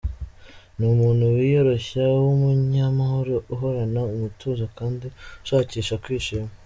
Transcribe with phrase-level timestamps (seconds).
[0.77, 5.05] Ni umuntu wiyoroshya, w’umunyamahoro, uhorana umutuzo kandi
[5.43, 6.49] ushakisha kwishima.